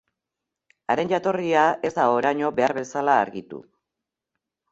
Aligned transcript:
Haren 0.93 1.11
jatorria 1.11 1.65
ez 1.89 1.91
da 1.99 2.07
oraino 2.15 2.51
behar 2.61 2.75
bezala 2.79 3.19
argitu. 3.27 3.63